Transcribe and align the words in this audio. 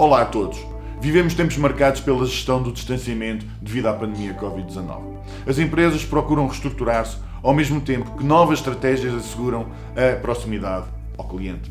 Olá 0.00 0.22
a 0.22 0.24
todos! 0.24 0.58
Vivemos 0.98 1.34
tempos 1.34 1.58
marcados 1.58 2.00
pela 2.00 2.24
gestão 2.24 2.62
do 2.62 2.72
distanciamento 2.72 3.44
devido 3.60 3.84
à 3.84 3.92
pandemia 3.92 4.32
Covid-19. 4.32 4.98
As 5.46 5.58
empresas 5.58 6.06
procuram 6.06 6.46
reestruturar-se 6.46 7.18
ao 7.42 7.52
mesmo 7.52 7.82
tempo 7.82 8.16
que 8.16 8.24
novas 8.24 8.60
estratégias 8.60 9.12
asseguram 9.12 9.66
a 9.94 10.18
proximidade 10.18 10.86
ao 11.18 11.28
cliente. 11.28 11.70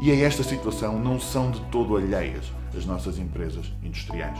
E 0.00 0.12
a 0.12 0.14
esta 0.24 0.44
situação 0.44 1.00
não 1.00 1.18
são 1.18 1.50
de 1.50 1.60
todo 1.62 1.96
alheias 1.96 2.44
as 2.78 2.86
nossas 2.86 3.18
empresas 3.18 3.72
industriais. 3.82 4.38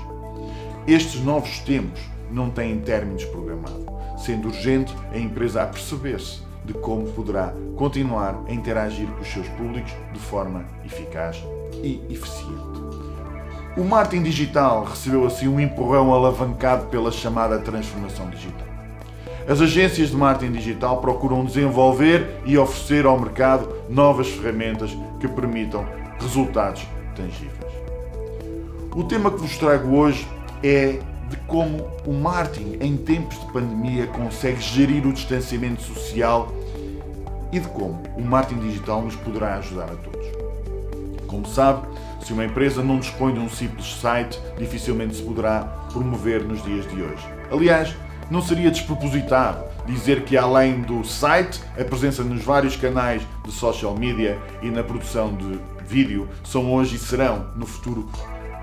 Estes 0.86 1.20
novos 1.20 1.58
tempos 1.58 2.02
não 2.30 2.50
têm 2.50 2.78
términos 2.82 3.24
programados, 3.24 3.84
sendo 4.16 4.46
urgente 4.46 4.94
a 5.10 5.18
empresa 5.18 5.64
a 5.64 5.66
perceber-se 5.66 6.40
de 6.64 6.72
como 6.72 7.10
poderá 7.10 7.52
continuar 7.74 8.44
a 8.46 8.52
interagir 8.52 9.08
com 9.08 9.22
os 9.22 9.28
seus 9.28 9.48
públicos 9.48 9.92
de 10.12 10.20
forma 10.20 10.64
eficaz 10.84 11.42
e 11.82 12.00
eficiente. 12.08 13.03
O 13.76 13.82
marketing 13.82 14.22
digital 14.22 14.84
recebeu 14.84 15.26
assim 15.26 15.48
um 15.48 15.58
empurrão 15.58 16.14
alavancado 16.14 16.86
pela 16.86 17.10
chamada 17.10 17.58
transformação 17.58 18.30
digital. 18.30 18.68
As 19.48 19.60
agências 19.60 20.10
de 20.10 20.16
marketing 20.16 20.52
digital 20.52 20.98
procuram 20.98 21.44
desenvolver 21.44 22.40
e 22.46 22.56
oferecer 22.56 23.04
ao 23.04 23.18
mercado 23.18 23.68
novas 23.90 24.28
ferramentas 24.28 24.96
que 25.18 25.26
permitam 25.26 25.84
resultados 26.20 26.86
tangíveis. 27.16 27.72
O 28.94 29.02
tema 29.02 29.28
que 29.28 29.38
vos 29.38 29.58
trago 29.58 29.96
hoje 29.96 30.24
é 30.62 31.00
de 31.28 31.36
como 31.48 31.84
o 32.06 32.12
marketing 32.12 32.78
em 32.80 32.96
tempos 32.96 33.40
de 33.40 33.52
pandemia 33.52 34.06
consegue 34.06 34.60
gerir 34.60 35.04
o 35.04 35.12
distanciamento 35.12 35.82
social 35.82 36.48
e 37.50 37.58
de 37.58 37.66
como 37.68 38.00
o 38.16 38.22
marketing 38.22 38.60
digital 38.60 39.02
nos 39.02 39.16
poderá 39.16 39.56
ajudar 39.56 39.86
a 39.86 39.96
todos. 39.96 40.43
Como 41.34 41.48
sabe, 41.48 41.84
se 42.24 42.32
uma 42.32 42.44
empresa 42.44 42.80
não 42.80 43.00
dispõe 43.00 43.34
de 43.34 43.40
um 43.40 43.50
simples 43.50 43.96
site, 44.00 44.40
dificilmente 44.56 45.16
se 45.16 45.22
poderá 45.22 45.62
promover 45.92 46.44
nos 46.44 46.62
dias 46.62 46.88
de 46.88 47.02
hoje. 47.02 47.26
Aliás, 47.50 47.92
não 48.30 48.40
seria 48.40 48.70
despropositado 48.70 49.64
dizer 49.84 50.22
que, 50.22 50.36
além 50.36 50.82
do 50.82 51.02
site, 51.02 51.60
a 51.76 51.82
presença 51.82 52.22
nos 52.22 52.44
vários 52.44 52.76
canais 52.76 53.20
de 53.44 53.50
social 53.50 53.96
media 53.96 54.38
e 54.62 54.70
na 54.70 54.84
produção 54.84 55.34
de 55.34 55.58
vídeo 55.84 56.28
são 56.44 56.72
hoje 56.72 56.94
e 56.94 56.98
serão, 57.00 57.46
no 57.56 57.66
futuro, 57.66 58.08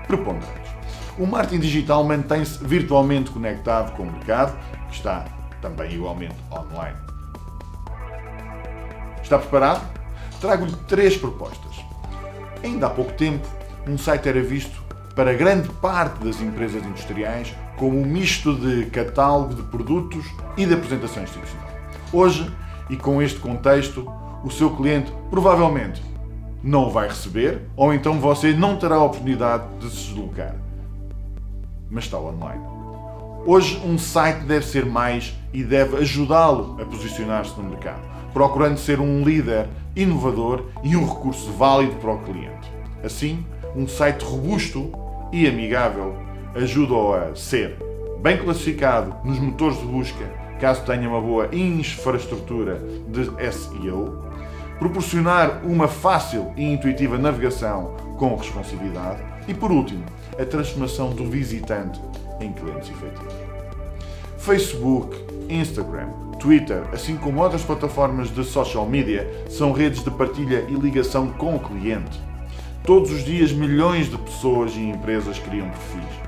preponderantes. 0.06 0.72
O 1.18 1.26
marketing 1.26 1.60
digital 1.60 2.02
mantém-se 2.04 2.58
virtualmente 2.64 3.30
conectado 3.30 3.94
com 3.94 4.04
o 4.04 4.10
mercado, 4.10 4.58
que 4.88 4.94
está 4.94 5.26
também 5.60 5.92
igualmente 5.92 6.36
online. 6.50 6.96
Está 9.22 9.38
preparado? 9.38 9.86
Trago-lhe 10.40 10.72
três 10.88 11.18
propostas. 11.18 11.71
Ainda 12.62 12.86
há 12.86 12.90
pouco 12.90 13.12
tempo, 13.12 13.46
um 13.86 13.98
site 13.98 14.28
era 14.28 14.42
visto 14.42 14.82
para 15.14 15.34
grande 15.34 15.68
parte 15.68 16.24
das 16.24 16.40
empresas 16.40 16.84
industriais 16.84 17.54
como 17.76 17.98
um 17.98 18.04
misto 18.04 18.54
de 18.54 18.86
catálogo 18.86 19.54
de 19.54 19.62
produtos 19.64 20.24
e 20.56 20.64
de 20.64 20.74
apresentação 20.74 21.22
institucional. 21.22 21.68
Hoje, 22.12 22.50
e 22.88 22.96
com 22.96 23.20
este 23.20 23.40
contexto, 23.40 24.10
o 24.44 24.50
seu 24.50 24.70
cliente 24.70 25.12
provavelmente 25.30 26.02
não 26.62 26.86
o 26.86 26.90
vai 26.90 27.08
receber 27.08 27.62
ou 27.76 27.92
então 27.92 28.20
você 28.20 28.52
não 28.52 28.76
terá 28.76 28.96
a 28.96 29.04
oportunidade 29.04 29.64
de 29.80 29.90
se 29.90 30.08
deslocar. 30.08 30.54
Mas 31.90 32.04
está 32.04 32.18
online. 32.18 32.81
Hoje, 33.44 33.82
um 33.84 33.98
site 33.98 34.44
deve 34.44 34.64
ser 34.64 34.86
mais 34.86 35.34
e 35.52 35.64
deve 35.64 35.96
ajudá-lo 35.96 36.80
a 36.80 36.84
posicionar-se 36.84 37.60
no 37.60 37.68
mercado, 37.68 38.00
procurando 38.32 38.78
ser 38.78 39.00
um 39.00 39.24
líder 39.24 39.68
inovador 39.96 40.66
e 40.84 40.96
um 40.96 41.04
recurso 41.04 41.50
válido 41.50 41.96
para 41.96 42.12
o 42.12 42.22
cliente. 42.22 42.70
Assim, 43.02 43.44
um 43.74 43.88
site 43.88 44.24
robusto 44.24 44.92
e 45.32 45.48
amigável 45.48 46.14
ajuda-o 46.54 47.14
a 47.14 47.34
ser 47.34 47.76
bem 48.22 48.38
classificado 48.38 49.16
nos 49.24 49.40
motores 49.40 49.76
de 49.80 49.86
busca, 49.86 50.24
caso 50.60 50.84
tenha 50.84 51.08
uma 51.08 51.20
boa 51.20 51.48
infraestrutura 51.52 52.80
de 53.08 53.24
SEO, 53.52 54.24
proporcionar 54.78 55.62
uma 55.64 55.88
fácil 55.88 56.52
e 56.56 56.62
intuitiva 56.62 57.18
navegação 57.18 57.96
com 58.16 58.36
responsividade 58.36 59.20
e, 59.48 59.54
por 59.54 59.72
último, 59.72 60.04
a 60.38 60.44
transformação 60.44 61.10
do 61.10 61.28
visitante 61.28 62.00
em 62.42 62.52
clientes 62.52 62.90
efetivos. 62.90 63.34
Facebook, 64.38 65.16
Instagram, 65.48 66.08
Twitter, 66.38 66.82
assim 66.92 67.16
como 67.16 67.40
outras 67.40 67.62
plataformas 67.62 68.34
de 68.34 68.42
social 68.44 68.86
media, 68.88 69.28
são 69.48 69.72
redes 69.72 70.02
de 70.02 70.10
partilha 70.10 70.66
e 70.68 70.74
ligação 70.74 71.28
com 71.28 71.54
o 71.54 71.60
cliente. 71.60 72.20
Todos 72.84 73.12
os 73.12 73.24
dias, 73.24 73.52
milhões 73.52 74.10
de 74.10 74.18
pessoas 74.18 74.74
e 74.74 74.80
empresas 74.80 75.38
criam 75.38 75.68
perfis. 75.68 76.22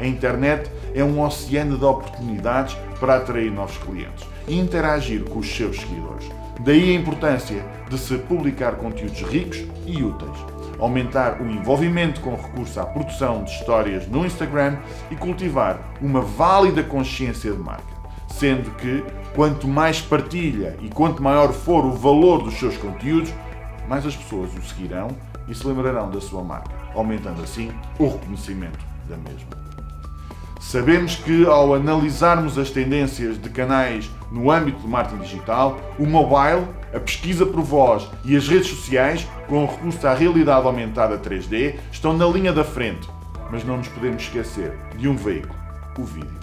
A 0.00 0.06
internet 0.06 0.68
é 0.94 1.04
um 1.04 1.22
oceano 1.22 1.78
de 1.78 1.84
oportunidades 1.84 2.76
para 2.98 3.16
atrair 3.16 3.52
novos 3.52 3.76
clientes 3.78 4.26
e 4.48 4.58
interagir 4.58 5.22
com 5.24 5.38
os 5.38 5.54
seus 5.54 5.78
seguidores. 5.78 6.28
Daí 6.64 6.90
a 6.90 6.98
importância 6.98 7.64
de 7.88 7.96
se 7.96 8.18
publicar 8.18 8.76
conteúdos 8.76 9.22
ricos 9.22 9.64
e 9.86 10.02
úteis, 10.02 10.36
aumentar 10.80 11.40
o 11.40 11.50
envolvimento 11.50 12.20
com 12.20 12.34
recurso 12.34 12.80
à 12.80 12.86
produção 12.86 13.44
de 13.44 13.50
histórias 13.50 14.06
no 14.06 14.24
Instagram 14.24 14.78
e 15.10 15.16
cultivar 15.16 15.78
uma 16.00 16.20
válida 16.20 16.82
consciência 16.82 17.52
de 17.52 17.58
marca, 17.58 17.84
sendo 18.28 18.70
que 18.76 19.04
quanto 19.34 19.68
mais 19.68 20.00
partilha 20.00 20.76
e 20.80 20.88
quanto 20.88 21.22
maior 21.22 21.52
for 21.52 21.84
o 21.84 21.92
valor 21.92 22.42
dos 22.42 22.54
seus 22.54 22.76
conteúdos, 22.76 23.32
mais 23.88 24.06
as 24.06 24.16
pessoas 24.16 24.50
o 24.56 24.62
seguirão 24.62 25.08
e 25.48 25.54
se 25.54 25.66
lembrarão 25.66 26.10
da 26.10 26.20
sua 26.20 26.42
marca, 26.42 26.70
aumentando 26.94 27.42
assim 27.42 27.70
o 27.98 28.08
reconhecimento 28.08 28.78
da 29.08 29.16
mesma. 29.16 29.60
Sabemos 30.60 31.16
que 31.16 31.46
ao 31.46 31.74
analisarmos 31.74 32.58
as 32.58 32.70
tendências 32.70 33.40
de 33.40 33.48
canais 33.48 34.10
no 34.30 34.50
âmbito 34.50 34.80
do 34.80 34.88
marketing 34.88 35.22
digital, 35.22 35.78
o 35.98 36.06
mobile, 36.06 36.66
a 36.94 37.00
pesquisa 37.00 37.44
por 37.46 37.60
voz 37.62 38.08
e 38.24 38.36
as 38.36 38.48
redes 38.48 38.68
sociais, 38.68 39.26
com 39.48 39.64
o 39.64 39.66
recurso 39.66 40.06
à 40.06 40.14
realidade 40.14 40.66
aumentada 40.66 41.18
3D, 41.18 41.76
estão 41.90 42.16
na 42.16 42.26
linha 42.26 42.52
da 42.52 42.64
frente. 42.64 43.08
Mas 43.50 43.64
não 43.64 43.78
nos 43.78 43.88
podemos 43.88 44.22
esquecer 44.22 44.72
de 44.96 45.08
um 45.08 45.16
veículo, 45.16 45.54
o 45.98 46.04
vídeo. 46.04 46.40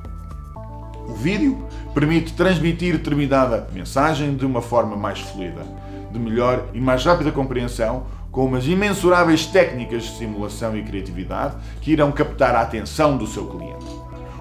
O 1.08 1.14
vídeo 1.14 1.66
permite 1.94 2.34
transmitir 2.34 2.98
determinada 2.98 3.68
mensagem 3.74 4.36
de 4.36 4.46
uma 4.46 4.62
forma 4.62 4.96
mais 4.98 5.19
fluida, 5.19 5.66
de 6.12 6.19
melhor 6.19 6.66
e 6.74 6.81
mais 6.81 7.06
rápida 7.06 7.31
compreensão, 7.31 8.06
com 8.30 8.46
umas 8.46 8.68
imensuráveis 8.68 9.46
técnicas 9.46 10.04
de 10.04 10.18
simulação 10.18 10.78
e 10.78 10.84
criatividade 10.84 11.56
que 11.81 11.92
irão 11.92 12.12
captar 12.12 12.56
a 12.56 12.62
atenção 12.62 13.18
do 13.18 13.25
seu 13.25 13.48
cliente. 13.48 13.86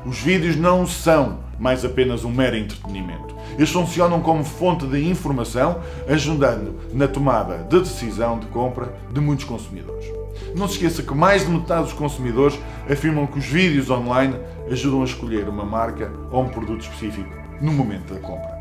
Os 0.05 0.19
vídeos 0.19 0.57
não 0.57 0.87
são 0.87 1.39
mais 1.59 1.85
apenas 1.85 2.25
um 2.25 2.31
mero 2.31 2.57
entretenimento. 2.57 3.35
Eles 3.57 3.71
funcionam 3.71 4.21
como 4.21 4.45
fonte 4.45 4.87
de 4.87 5.09
informação, 5.09 5.81
ajudando 6.09 6.75
na 6.93 7.09
tomada 7.09 7.59
de 7.59 7.81
decisão 7.81 8.39
de 8.39 8.47
compra 8.47 8.93
de 9.13 9.21
muitos 9.21 9.45
consumidores. 9.45 10.07
Não 10.55 10.69
se 10.69 10.75
esqueça 10.75 11.03
que 11.03 11.15
mais 11.15 11.45
de 11.45 11.51
metade 11.51 11.85
dos 11.85 11.93
consumidores 11.93 12.59
afirmam 12.91 13.27
que 13.27 13.39
os 13.39 13.47
vídeos 13.47 13.91
online 13.91 14.35
ajudam 14.71 15.03
a 15.03 15.05
escolher 15.05 15.49
uma 15.49 15.65
marca 15.65 16.13
ou 16.31 16.43
um 16.43 16.49
produto 16.49 16.83
específico 16.83 17.31
no 17.61 17.73
momento 17.73 18.15
da 18.15 18.21
compra. 18.21 18.59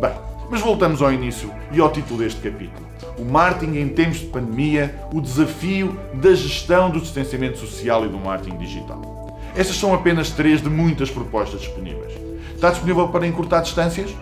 Bem, 0.00 0.12
mas 0.50 0.60
voltamos 0.60 1.02
ao 1.02 1.12
início 1.12 1.50
e 1.72 1.80
ao 1.80 1.90
título 1.90 2.20
deste 2.20 2.40
capítulo. 2.40 2.86
O 3.18 3.24
marketing 3.24 3.78
em 3.78 3.88
tempos 3.88 4.20
de 4.20 4.26
pandemia, 4.26 4.94
o 5.12 5.20
desafio 5.20 5.98
da 6.14 6.34
gestão 6.34 6.90
do 6.90 7.00
distanciamento 7.00 7.58
social 7.58 8.04
e 8.04 8.08
do 8.08 8.18
marketing 8.18 8.56
digital. 8.58 9.17
Estas 9.58 9.74
são 9.74 9.92
apenas 9.92 10.30
três 10.30 10.62
de 10.62 10.70
muitas 10.70 11.10
propostas 11.10 11.62
disponíveis. 11.62 12.12
Está 12.54 12.70
disponível 12.70 13.08
para 13.08 13.26
encurtar 13.26 13.60
distâncias? 13.60 14.14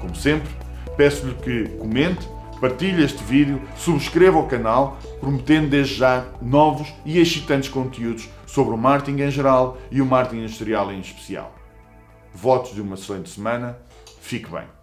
Como 0.00 0.16
sempre, 0.16 0.50
peço-lhe 0.96 1.32
que 1.34 1.68
comente, 1.78 2.28
partilhe 2.60 3.04
este 3.04 3.22
vídeo, 3.22 3.62
subscreva 3.76 4.36
o 4.38 4.48
canal, 4.48 4.98
prometendo 5.20 5.68
desde 5.68 5.94
já 5.94 6.24
novos 6.42 6.92
e 7.04 7.20
excitantes 7.20 7.68
conteúdos 7.68 8.28
sobre 8.48 8.74
o 8.74 8.76
marketing 8.76 9.22
em 9.22 9.30
geral 9.30 9.78
e 9.92 10.02
o 10.02 10.06
marketing 10.06 10.42
industrial 10.42 10.90
em 10.90 10.98
especial. 10.98 11.54
Votos 12.34 12.74
de 12.74 12.80
uma 12.80 12.96
excelente 12.96 13.30
semana. 13.30 13.78
Fique 14.20 14.50
bem. 14.50 14.79